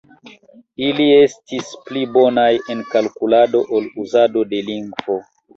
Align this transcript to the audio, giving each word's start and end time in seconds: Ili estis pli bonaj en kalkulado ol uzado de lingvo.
Ili 0.85 1.05
estis 1.17 1.69
pli 1.89 2.03
bonaj 2.15 2.47
en 2.75 2.83
kalkulado 2.97 3.63
ol 3.81 3.89
uzado 4.07 4.47
de 4.55 4.65
lingvo. 4.73 5.21